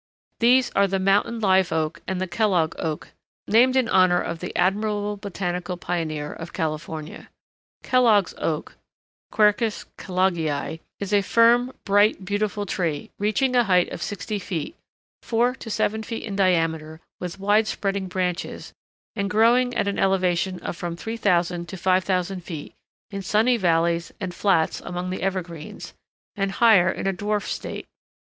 [0.39, 3.09] These are the Mountain Live Oak and the Kellogg Oak,
[3.47, 7.29] named in honor of the admirable botanical pioneer of California.
[7.83, 8.77] Kellogg's Oak
[9.31, 14.75] (Quercus Kelloggii) is a firm, bright, beautiful tree, reaching a height of sixty feet,
[15.21, 18.73] four to seven feet in diameter, with wide spreading branches,
[19.15, 22.73] and growing at an elevation of from 3000 to 5000 feet
[23.11, 25.93] in sunny valleys and flats among the evergreens,
[26.35, 27.85] and higher in a dwarfed state.